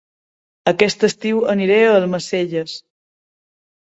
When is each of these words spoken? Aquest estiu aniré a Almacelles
Aquest 0.71 1.03
estiu 1.07 1.43
aniré 1.55 1.77
a 1.89 1.93
Almacelles 1.99 2.75